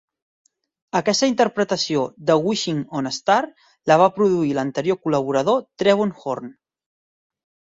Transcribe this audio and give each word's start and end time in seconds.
Aquesta 0.99 1.27
interpretació 1.31 2.05
de 2.29 2.37
"Wishing 2.45 2.79
on 3.01 3.09
a 3.09 3.13
Star" 3.17 3.37
la 3.93 3.99
va 4.05 4.09
produir 4.17 4.57
l'anterior 4.61 4.99
col·laborador 5.05 5.63
Trevor 5.83 6.15
Horn. 6.25 6.51